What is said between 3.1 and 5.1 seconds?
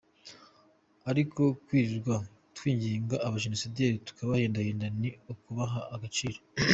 abajenosideri tubahendahenda ni